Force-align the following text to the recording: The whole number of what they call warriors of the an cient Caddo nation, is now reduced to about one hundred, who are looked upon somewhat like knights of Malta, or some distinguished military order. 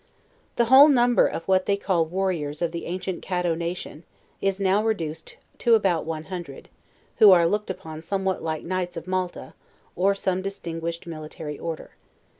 The 0.55 0.65
whole 0.65 0.87
number 0.89 1.27
of 1.27 1.47
what 1.47 1.67
they 1.67 1.77
call 1.77 2.05
warriors 2.07 2.63
of 2.63 2.71
the 2.71 2.87
an 2.87 2.97
cient 3.01 3.21
Caddo 3.21 3.55
nation, 3.55 4.03
is 4.41 4.59
now 4.59 4.83
reduced 4.83 5.35
to 5.59 5.75
about 5.75 6.05
one 6.07 6.23
hundred, 6.23 6.69
who 7.17 7.29
are 7.31 7.45
looked 7.45 7.69
upon 7.69 8.01
somewhat 8.01 8.41
like 8.41 8.63
knights 8.63 8.97
of 8.97 9.05
Malta, 9.05 9.53
or 9.95 10.15
some 10.15 10.41
distinguished 10.41 11.05
military 11.05 11.59
order. 11.59 11.91